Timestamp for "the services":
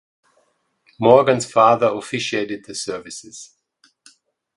2.65-3.55